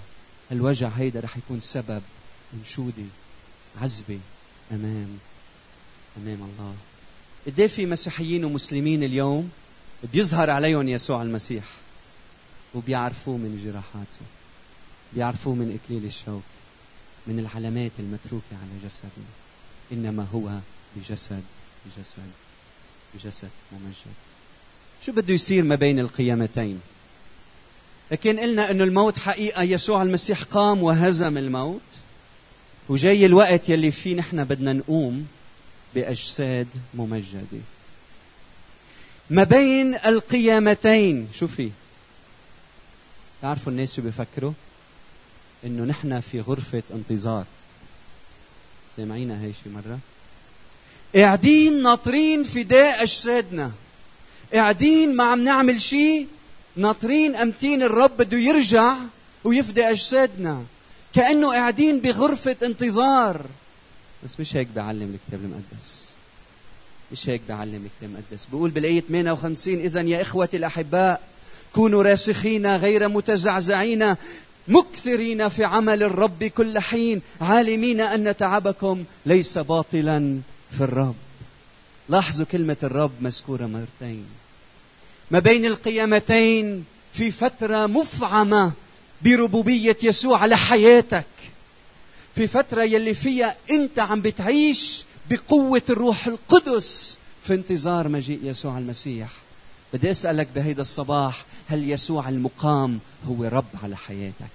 [0.50, 2.02] هالوجع هيدا رح يكون سبب
[2.54, 3.06] انشودي
[3.82, 4.18] عزبة
[4.72, 5.18] أمام
[6.16, 6.74] أمام الله.
[7.46, 9.50] قد إيه في مسيحيين ومسلمين اليوم
[10.12, 11.64] بيظهر عليهم يسوع المسيح
[12.74, 14.26] وبيعرفوه من جراحاته
[15.12, 16.42] بيعرفوه من إكليل الشوك
[17.26, 19.26] من العلامات المتروكة على جسده.
[19.92, 20.50] إنما هو
[20.96, 21.42] بجسد
[21.86, 22.30] بجسد
[23.14, 24.14] بجسد ممجد.
[25.06, 26.80] شو بده يصير ما بين القيامتين؟
[28.10, 31.80] لكن قلنا إنه الموت حقيقة يسوع المسيح قام وهزم الموت
[32.88, 35.26] وجاي الوقت يلي فيه نحن بدنا نقوم
[35.94, 37.60] بأجساد ممجدة.
[39.30, 41.70] ما بين القيامتين شو في؟
[43.42, 44.52] تعرفوا الناس شو بيفكروا
[45.64, 47.44] إنه نحن في غرفة انتظار.
[48.96, 49.98] سامعينا هي شي مرة؟
[51.14, 53.70] قاعدين ناطرين فداء أجسادنا.
[54.52, 56.28] قاعدين ما عم نعمل شيء
[56.76, 58.96] ناطرين أمتين الرب بده يرجع
[59.44, 60.64] ويفدي أجسادنا.
[61.14, 63.46] كأنه قاعدين بغرفة انتظار.
[64.24, 66.12] بس مش هيك بيعلم الكتاب المقدس.
[67.12, 68.46] مش هيك بعلم الكتاب المقدس.
[68.52, 71.20] بقول بالآية 58 إذا يا إخوتي الأحباء
[71.72, 74.14] كونوا راسخين غير متزعزعين
[74.68, 81.14] مكثرين في عمل الرب كل حين عالمين أن تعبكم ليس باطلا في الرب.
[82.08, 84.24] لاحظوا كلمة الرب مذكورة مرتين.
[85.30, 88.72] ما بين القيامتين في فترة مفعمة
[89.22, 91.24] بربوبية يسوع على حياتك.
[92.34, 99.28] في فترة يلي فيها أنت عم بتعيش بقوة الروح القدس في انتظار مجيء يسوع المسيح.
[99.92, 104.52] بدي أسألك بهيدا الصباح هل يسوع المقام هو رب على حياتك؟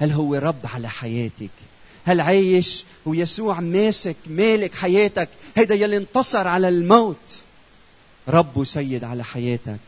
[0.00, 1.50] هل هو رب على حياتك؟
[2.04, 7.42] هل عايش ويسوع ماسك مالك حياتك؟ هيدا يلي انتصر على الموت.
[8.28, 9.80] رب وسيد على حياتك.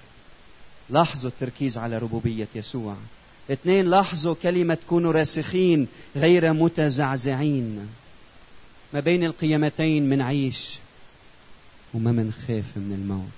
[0.91, 2.97] لاحظوا التركيز على ربوبية يسوع.
[3.51, 7.89] اثنين لاحظوا كلمة كونوا راسخين غير متزعزعين.
[8.95, 10.79] ما بين القيامتين منعيش
[11.95, 13.29] وما منخاف من الموت.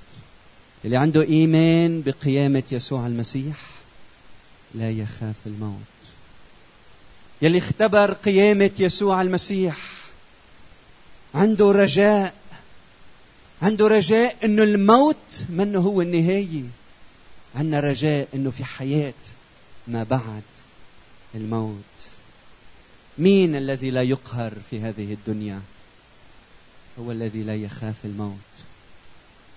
[0.85, 3.57] اللي عنده إيمان بقيامة يسوع المسيح
[4.75, 5.75] لا يخاف الموت.
[7.43, 9.77] يلي اختبر قيامة يسوع المسيح
[11.35, 12.35] عنده رجاء
[13.63, 16.63] عنده رجاء إنه الموت منه هو النهاية
[17.55, 19.13] عندنا رجاء إنه في حياة.
[19.89, 20.43] ما بعد
[21.35, 22.11] الموت.
[23.19, 25.63] مين الذي لا يقهر في هذه الدنيا؟
[26.99, 28.37] هو الذي لا يخاف الموت.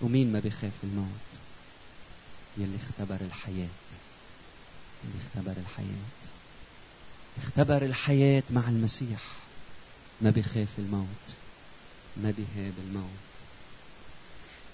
[0.01, 1.07] ومين ما بيخاف الموت؟
[2.57, 3.69] يلي اختبر الحياة.
[5.03, 6.13] يلي اختبر الحياة.
[7.43, 9.21] اختبر الحياة مع المسيح.
[10.21, 11.25] ما بيخاف الموت.
[12.17, 13.23] ما بيهاب الموت.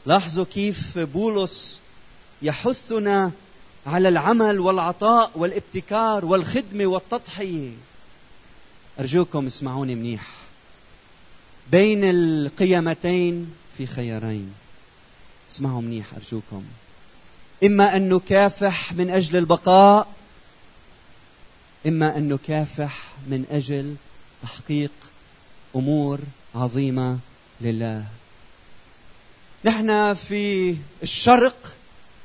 [0.05, 1.79] لاحظوا كيف بولس
[2.41, 3.31] يحثنا
[3.89, 7.71] على العمل والعطاء والابتكار والخدمة والتضحية.
[8.99, 10.27] أرجوكم اسمعوني منيح.
[11.71, 14.53] بين القيامتين في خيارين.
[15.51, 16.63] اسمعوا منيح أرجوكم.
[17.63, 20.07] إما أن نكافح من أجل البقاء
[21.87, 23.95] إما أن نكافح من أجل
[24.43, 24.91] تحقيق
[25.75, 26.19] أمور
[26.55, 27.17] عظيمة
[27.61, 28.05] لله.
[29.65, 31.75] نحن في الشرق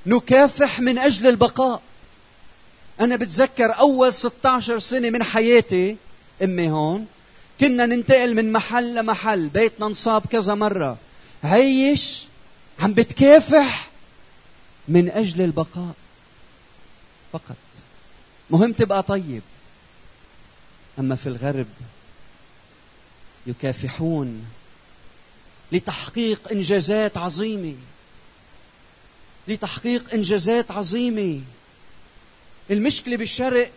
[0.07, 1.83] نكافح من أجل البقاء.
[3.01, 5.97] أنا بتذكر أول 16 سنة من حياتي
[6.43, 7.07] أمي هون
[7.61, 10.97] كنا ننتقل من محل لمحل بيتنا انصاب كذا مرة.
[11.45, 12.25] عيش
[12.81, 13.91] عم بتكافح
[14.89, 15.95] من أجل البقاء.
[17.33, 17.57] فقط.
[18.51, 19.43] مهم تبقى طيب.
[20.99, 21.67] أما في الغرب
[23.47, 24.45] يكافحون
[25.73, 27.75] لتحقيق إنجازات عظيمة.
[29.49, 31.41] لتحقيق إنجازات عظيمة.
[32.71, 33.71] المشكلة بالشرق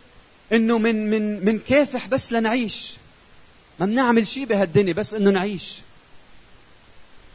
[0.52, 2.92] إنه من من من كافح بس لنعيش.
[3.80, 5.74] ما بنعمل شيء بهالدنيا بس إنه نعيش.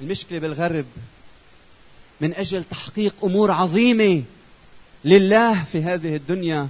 [0.02, 0.86] المشكلة بالغرب
[2.22, 4.24] من أجل تحقيق أمور عظيمة
[5.06, 6.68] لله في هذه الدنيا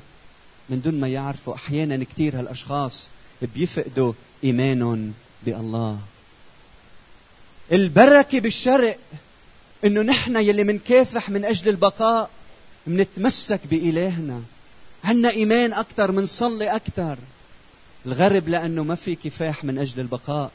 [0.70, 1.56] من دون ما يعرفوا.
[1.56, 3.10] أحيانا كثير هالأشخاص
[3.42, 6.00] بيفقدوا إيمانهم بالله.
[7.72, 8.98] البركة بالشرق
[9.86, 12.30] إنه نحن يلي منكافح من أجل البقاء
[12.88, 14.42] منتمسك بإلهنا.
[15.04, 17.18] عنا إيمان أكثر منصلي أكثر
[18.06, 20.52] الغرب لأنه ما في كفاح من أجل البقاء.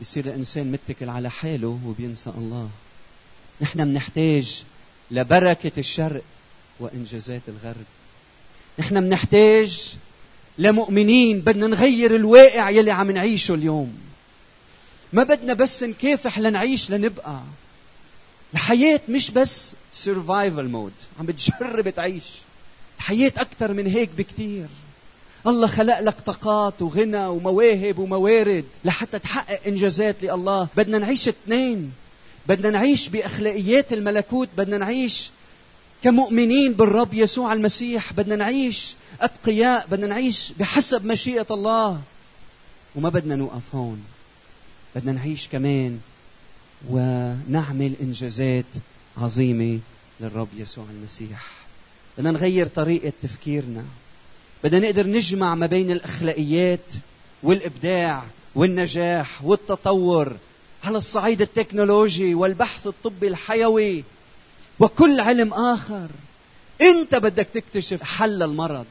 [0.00, 2.68] بصير الإنسان متكل على حاله وبينسى الله.
[3.60, 4.64] نحن منحتاج
[5.10, 6.22] لبركة الشرق
[6.80, 7.84] وإنجازات الغرب.
[8.78, 9.94] نحن منحتاج
[10.58, 13.98] لمؤمنين بدنا نغير الواقع يلي عم نعيشه اليوم.
[15.12, 17.42] ما بدنا بس نكافح لنعيش لنبقى.
[18.54, 22.24] الحياة مش بس survival mode عم بتجرب تعيش
[22.98, 24.66] الحياة أكثر من هيك بكتير.
[25.46, 30.68] الله خلق لك طاقات وغنى ومواهب وموارد لحتى تحقق إنجازات لله.
[30.76, 31.92] بدنا نعيش اثنين.
[32.46, 34.48] بدنا نعيش بأخلاقيات الملكوت.
[34.56, 35.30] بدنا نعيش
[36.04, 38.12] كمؤمنين بالرب يسوع المسيح.
[38.12, 39.86] بدنا نعيش أتقياء.
[39.90, 42.00] بدنا نعيش بحسب مشيئة الله.
[42.94, 44.04] وما بدنا نوقف هون.
[44.96, 46.00] بدنا نعيش كمان
[46.90, 48.64] ونعمل إنجازات
[49.18, 49.78] عظيمة
[50.20, 51.46] للرب يسوع المسيح.
[52.18, 53.84] بدنا نغير طريقة تفكيرنا.
[54.64, 56.92] بدنا نقدر نجمع ما بين الأخلاقيات
[57.42, 58.22] والإبداع
[58.54, 60.36] والنجاح والتطور
[60.84, 64.04] على الصعيد التكنولوجي والبحث الطبي الحيوي
[64.78, 66.08] وكل علم آخر.
[66.82, 68.86] انت بدك تكتشف حل المرض.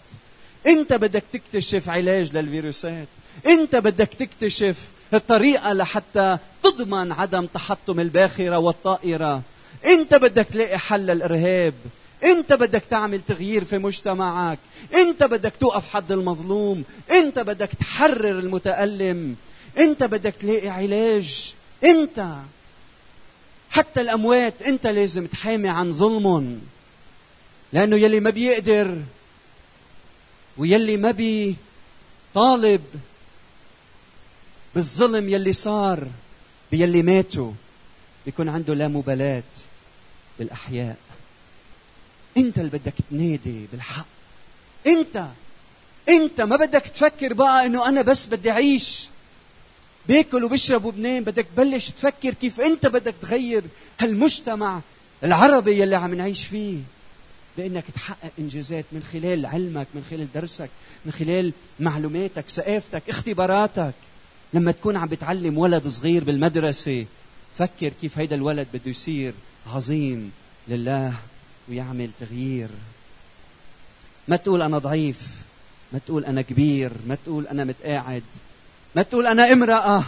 [0.67, 3.07] انت بدك تكتشف علاج للفيروسات.
[3.47, 4.77] انت بدك تكتشف
[5.13, 9.41] الطريقة لحتى تضمن عدم تحطم الباخرة والطائرة.
[9.85, 11.73] انت بدك تلاقي حل للإرهاب.
[12.23, 14.59] انت بدك تعمل تغيير في مجتمعك.
[14.95, 16.83] انت بدك توقف حد المظلوم.
[17.11, 19.35] انت بدك تحرر المتألم.
[19.77, 21.53] انت بدك تلاقي علاج.
[21.83, 22.35] انت.
[23.69, 26.61] حتى الأموات أنت لازم تحامي عن ظلمهم
[27.73, 29.01] لأنه يلي ما بيقدر
[30.57, 31.55] ويلي ما بي
[32.33, 32.81] طالب
[34.75, 36.07] بالظلم يلي صار.
[36.71, 37.51] بيلي ماتوا
[38.25, 39.43] بيكون عنده لا مبالاة
[40.39, 40.97] بالأحياء.
[42.37, 44.05] أنت اللي بدك تنادي بالحق.
[44.87, 45.25] أنت
[46.09, 49.07] أنت ما بدك تفكر بقى إنه أنا بس بدي أعيش.
[50.07, 53.63] باكل وبشرب وبنام بدك تبلش تفكر كيف أنت بدك تغير
[53.99, 54.81] هالمجتمع
[55.23, 56.77] العربي يلي عم نعيش فيه.
[57.57, 60.69] بأنك تحقق إنجازات من خلال علمك من خلال درسك
[61.05, 63.93] من خلال معلوماتك ثقافتك اختباراتك.
[64.55, 67.05] لما تكون عم بتعلم ولد صغير بالمدرسة
[67.57, 69.33] فكر كيف هيدا الولد بده يصير
[69.73, 70.31] عظيم
[70.67, 71.13] لله
[71.69, 72.69] ويعمل تغيير.
[74.27, 75.17] ما تقول أنا ضعيف
[75.93, 78.23] ما تقول أنا كبير ما تقول أنا متقاعد
[78.95, 80.03] ما تقول أنا امرأة.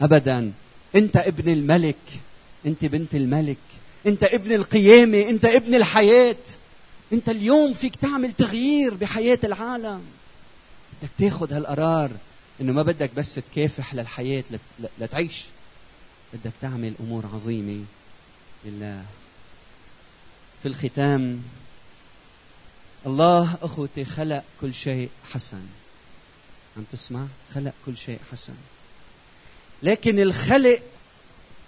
[0.00, 0.52] ابدا
[0.96, 1.96] أنت ابن الملك
[2.66, 3.56] أنت بنت الملك
[4.06, 6.36] أنت ابن القيامة أنت ابن الحياة.
[7.12, 10.02] أنت اليوم فيك تعمل تغيير بحياة العالم.
[11.02, 12.10] بدك تاخذ هالقرار
[12.60, 14.44] إنه ما بدك بس تكافح للحياة
[14.98, 15.44] لتعيش.
[16.34, 17.84] بدك تعمل أمور عظيمة.
[18.64, 19.04] لله
[20.62, 21.42] في الختام
[23.06, 25.62] الله أخوتي خلق كل شيء حسن.
[26.76, 28.54] عم تسمع؟ خلق كل شيء حسن.
[29.82, 30.82] لكن الخلق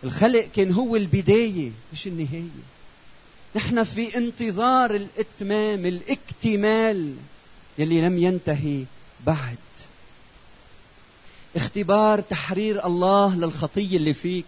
[0.04, 2.64] الخلق كان هو البداية مش النهاية.
[3.56, 7.16] نحن في انتظار الإتمام الاكتمال
[7.78, 8.84] يلي لم ينتهي
[9.26, 9.56] بعد.
[11.56, 14.44] اختبار تحرير الله للخطيه اللي فيك.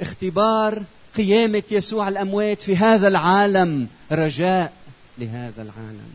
[0.00, 0.82] اختبار
[1.16, 4.72] قيامة يسوع الأموات في هذا العالم رجاء
[5.18, 6.12] لهذا العالم.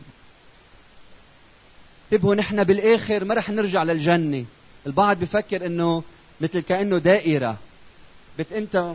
[2.12, 4.44] انتبهوا نحن بالآخر ما رح نرجع للجنة.
[4.86, 6.02] البعض بفكر إنه
[6.40, 7.56] مثل كأنه دائرة.
[8.38, 8.94] بت أنت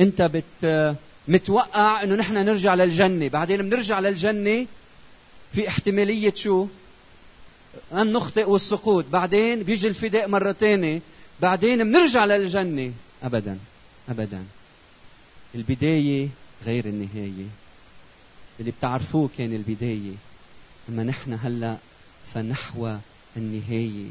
[0.00, 0.96] أنت بت
[1.28, 3.28] متوقع إنه نحن نرجع للجنة.
[3.28, 4.66] بعدين بنرجع للجنة
[5.52, 6.66] في احتمالية شو؟
[7.92, 11.00] أن نخطئ والسقوط بعدين بيجي الفداء مره ثانية
[11.40, 12.92] بعدين بنرجع للجنة.
[13.22, 13.58] ابدا.
[14.08, 14.44] ابدا.
[15.54, 16.28] البداية
[16.66, 17.46] غير النهاية.
[18.60, 20.12] اللي بتعرفوه كان البداية.
[20.88, 21.76] أما نحن هلأ
[22.34, 22.96] فنحو
[23.36, 24.08] النهاية.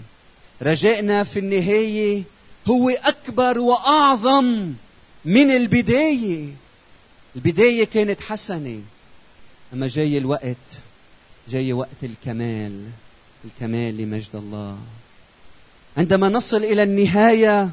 [0.62, 2.24] رجائنا في النهاية
[2.68, 4.74] هو أكبر وأعظم
[5.26, 6.48] من البداية.
[7.36, 8.82] البداية كانت حسنة.
[9.74, 10.82] أما جاي الوقت
[11.50, 12.88] جاي وقت الكمال.
[13.46, 14.78] الكمال لمجد الله.
[15.98, 17.70] عندما نصل إلى النهاية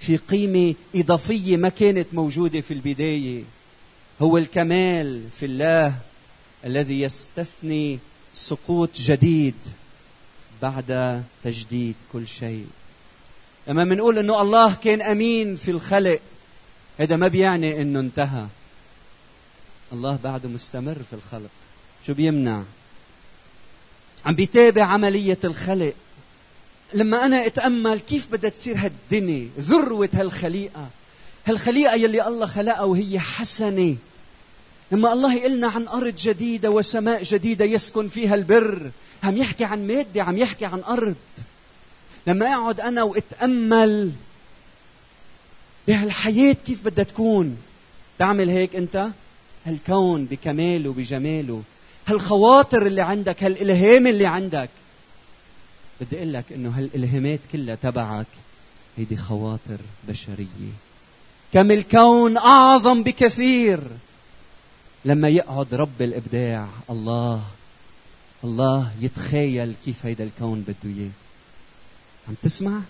[0.00, 3.42] في قيمه اضافيه ما كانت موجودة في البداية
[4.22, 5.94] هو الكمال في الله
[6.64, 7.98] الذي يستثني
[8.34, 9.54] سقوط جديد
[10.62, 12.66] بعد تجديد كل شيء.
[13.66, 16.20] لما بنقول إنه الله كان أمين في الخلق
[16.98, 18.46] هذا ما بيعني إنه انتهى.
[19.92, 21.50] الله بعده مستمر في الخلق.
[22.06, 22.62] شو بيمنع؟
[24.26, 25.94] عم بيتابع عملية الخلق.
[26.94, 30.88] لما أنا أتأمل كيف بدها تصير هالدنيا ذروة هالخليقة.
[31.46, 33.96] هالخليقة يلي الله خلقها وهي حسنة.
[34.92, 38.90] لما الله يقلنا عن أرض جديدة وسماء جديدة يسكن فيها البر
[39.22, 41.16] عم يحكي عن مادة عم يحكي عن أرض.
[42.26, 44.12] لما أقعد أنا وأتأمل
[45.88, 47.56] بهالحياة كيف بدها تكون.
[48.18, 49.08] تعمل هيك أنت؟
[49.66, 51.62] هالكون بكماله بجماله
[52.10, 54.68] هالخواطر اللي عندك هالإلهام اللي عندك.
[56.00, 58.26] بدي أقول لك إنه هالإلهامات كلها تبعك
[58.96, 60.72] هيدي خواطر بشرية.
[61.52, 63.80] كم الكون أعظم بكثير
[65.04, 67.42] لما يقعد رب الإبداع الله
[68.44, 71.10] الله يتخيل كيف هيدا الكون بده إياه.
[72.28, 72.80] عم تسمع؟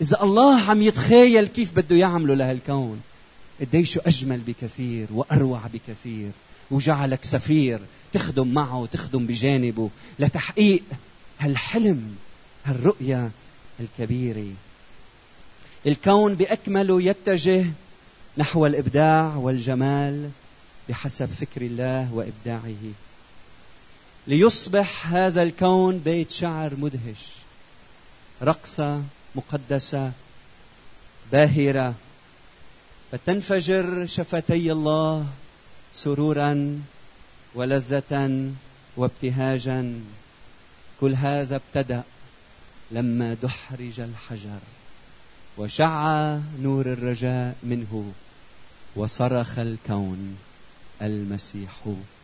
[0.00, 3.00] إذا الله عم يتخيل كيف بده يعمله لهالكون
[3.60, 6.30] قديش أجمل بكثير وأروع بكثير.
[6.70, 7.80] وجعلك سفير
[8.12, 9.90] تخدم معه وتخدم بجانبه.
[10.18, 10.82] لتحقيق
[11.40, 12.16] هالحلم
[12.64, 13.30] هالرؤية
[13.80, 14.52] الكبيرة.
[15.86, 17.66] الكون بأكمله يتجه
[18.38, 20.30] نحو الإبداع والجمال
[20.88, 22.92] بحسب فكر الله وإبداعه.
[24.26, 27.34] ليصبح هذا الكون بيت شعر مدهش
[28.42, 29.02] رقصة
[29.34, 30.12] مقدسة
[31.32, 31.94] باهرة.
[33.12, 35.26] فتنفجر شفتي الله
[35.96, 36.80] سرورا
[37.54, 38.52] ولذة
[38.96, 40.00] وابتهاجا.
[41.00, 42.02] كل هذا ابتدأ
[42.90, 44.58] لما دحرج الحجر
[45.58, 48.12] وشع نور الرجاء منه
[48.96, 50.38] وصرخ الكون
[51.02, 51.72] المسيح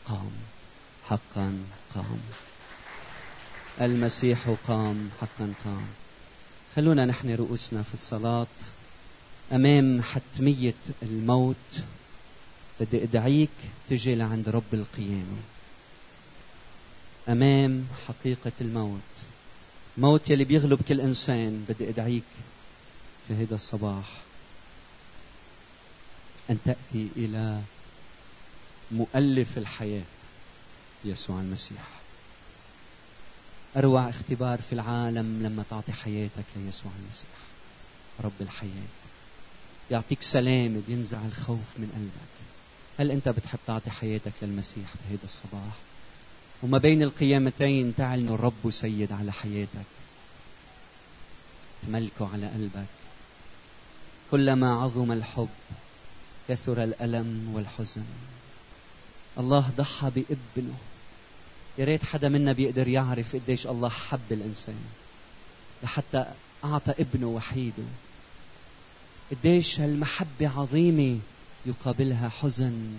[0.07, 0.33] قام.
[1.09, 1.59] حقا
[1.95, 2.21] قام.
[3.81, 5.11] المسيح قام.
[5.21, 5.87] حقا قام.
[6.77, 8.47] خلونا نحن رؤوسنا في الصلاة
[9.53, 11.57] أمام حتمية الموت
[12.81, 13.51] بدي أدعيك
[13.91, 15.43] تجي لعند رب القيامة.
[17.29, 19.01] أمام حقيقة الموت.
[19.99, 22.23] موت يلي بيغلب كل إنسان بدي أدعيك
[23.29, 24.05] في هذا الصباح.
[26.51, 27.61] أن تأتي إلى
[28.91, 30.03] مؤلف الحياة
[31.05, 31.89] يسوع المسيح.
[33.77, 37.39] أروع اختبار في العالم لما تعطي حياتك ليسوع المسيح.
[38.25, 38.93] رب الحياة.
[39.91, 42.32] يعطيك سلام بينزع الخوف من قلبك.
[43.03, 45.73] هل أنت بتحب تعطي حياتك للمسيح بهذا الصباح؟
[46.63, 49.87] وما بين القيامتين تعلن الرب سيد على حياتك.
[51.87, 52.87] تملكه على قلبك.
[54.31, 55.49] كلما عظم الحب
[56.49, 58.05] كثر الألم والحزن.
[59.39, 60.75] الله ضحى بابنه.
[61.79, 64.85] يا ريت حدا منا بيقدر يعرف قديش الله حب الإنسان.
[65.83, 66.25] لحتى
[66.65, 67.85] أعطى ابنه وحيده.
[69.31, 71.19] قديش هالمحبه عظيمة.
[71.67, 72.99] يقابلها حزن.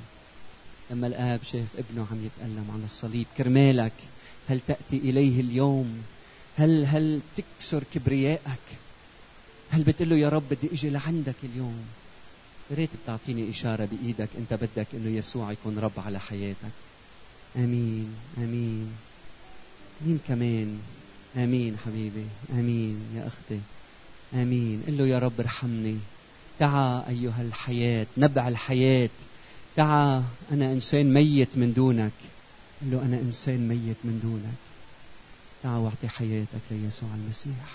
[0.92, 3.94] لما الآب شاف ابنه عم يتألم على الصليب كرمالك
[4.50, 6.04] هل تأتي إليه اليوم؟
[6.58, 8.66] هل هل تكسر كبريائك؟
[9.70, 11.86] هل بتقول له يا رب بدي إجي لعندك اليوم؟
[12.72, 16.76] يا ريت بتعطيني إشارة بإيدك أنت بدك إنه يسوع يكون رب على حياتك.
[17.56, 18.92] آمين آمين.
[20.06, 20.80] مين كمان؟
[21.38, 23.60] آمين حبيبي آمين يا أختي.
[24.34, 24.84] آمين.
[24.88, 25.98] قل له يا رب ارحمني.
[26.64, 29.10] تعا أيها الحياة نبع الحياة.
[29.76, 32.12] تعا أنا إنسان ميت من دونك.
[32.82, 34.60] قل له أنا إنسان ميت من دونك.
[35.64, 37.70] تعا واعطي حياتك ليسوع المسيح.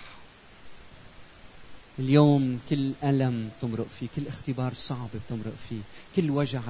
[1.99, 5.81] اليوم كل ألم تمرق فيه كل اختبار صعب بتمرق فيه
[6.17, 6.61] كل وجع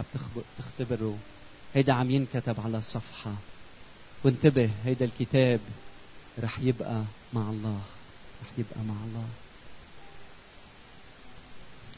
[0.58, 1.18] بتختبره.
[1.74, 3.34] هيدا عم ينكتب على صفحة.
[4.24, 5.60] وانتبه هيدا الكتاب
[6.42, 7.02] رح يبقى
[7.32, 7.80] مع الله.
[8.42, 9.28] رح يبقى مع الله.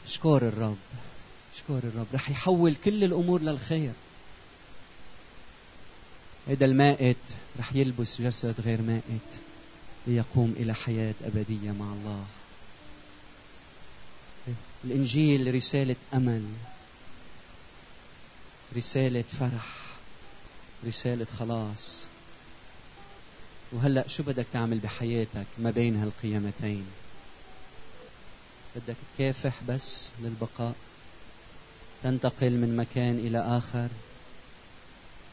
[0.05, 0.77] اشكر الرب.
[1.55, 2.07] اشكر الرب.
[2.13, 3.91] رح يحول كل الأمور للخير.
[6.47, 7.17] هيدا المائت
[7.59, 9.41] رح يلبس جسد غير مائت
[10.07, 12.25] ليقوم إلى حياة أبدية مع الله.
[14.83, 16.45] الإنجيل رسالة أمل.
[18.77, 19.67] رسالة فرح.
[20.87, 22.05] رسالة خلاص.
[23.71, 26.85] وهلأ شو بدك تعمل بحياتك ما بين هالقيامتين؟
[28.75, 30.73] بدك تكافح بس للبقاء؟
[32.03, 33.87] تنتقل من مكان إلى آخر؟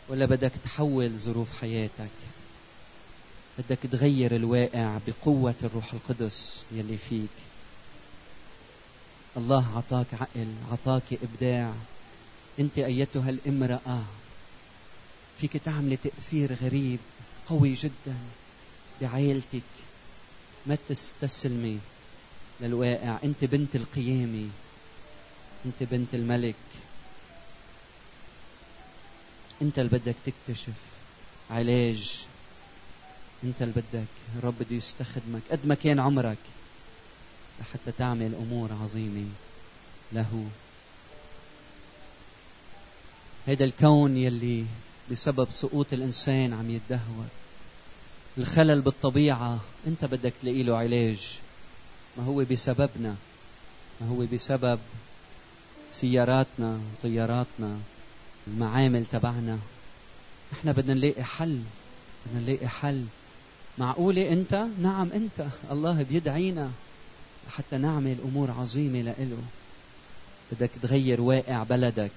[0.09, 2.11] ولا بدك تحول ظروف حياتك؟
[3.59, 7.29] بدك تغير الواقع بقوة الروح القدس يلي فيك.
[9.37, 11.73] الله عطاك عقل عطاك إبداع.
[12.59, 14.05] أنت أيتها الامرأة.
[15.41, 16.99] فيك تعملي تأثير غريب
[17.49, 18.17] قوي جدا
[19.01, 19.63] بعائلتك
[20.67, 21.79] ما تستسلمي.
[22.61, 23.19] للواقع.
[23.25, 24.49] أنت بنت القيامة
[25.67, 26.55] أنت بنت الملك.
[29.63, 30.73] أنت اللي بدك تكتشف
[31.51, 32.27] علاج.
[33.45, 34.09] أنت اللي بدك.
[34.39, 36.39] الرب بده يستخدمك قد ما كان عمرك
[37.61, 39.27] لحتى تعمل أمور عظيمة
[40.13, 40.49] له.
[43.47, 44.65] هذا الكون يلي
[45.11, 47.27] بسبب سقوط الإنسان عم يتدهور.
[48.39, 49.61] الخلل بالطبيعة.
[49.87, 51.39] انت بدك تلاقي له علاج.
[52.19, 53.17] ما هو بسببنا؟
[54.01, 54.79] ما هو بسبب
[55.91, 57.79] سياراتنا طياراتنا
[58.47, 59.59] المعامل تبعنا؟
[60.53, 61.63] إحنا بدنا نلاقي حل
[62.27, 63.05] بدنا نلاقي حل.
[63.79, 65.49] معقولة أنت؟ نعم أنت.
[65.71, 66.71] الله بيدعينا
[67.57, 69.43] حتى نعمل أمور عظيمة لإله.
[70.53, 72.11] بدك تغير واقع بلدك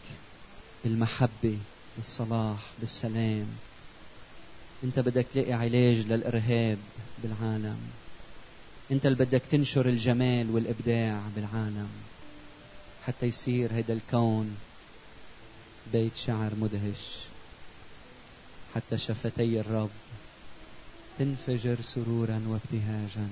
[0.83, 1.57] بالمحبة
[1.97, 3.47] بالصلاح بالسلام.
[4.83, 6.77] أنت بدك تلاقي علاج للإرهاب
[7.23, 8.00] بالعالم.
[8.91, 11.89] انت اللي بدك تنشر الجمال والإبداع بالعالم
[13.07, 14.57] حتى يصير هيدا الكون
[15.93, 17.17] بيت شعر مدهش.
[18.75, 19.89] حتى شفتي الرب
[21.19, 23.27] تنفجر سرورا وابتهاجا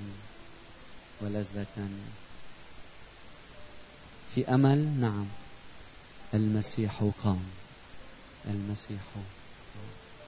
[1.20, 1.88] ولذة.
[4.34, 5.26] في أمل؟ نعم.
[6.34, 7.44] المسيح قام.
[8.46, 9.00] المسيح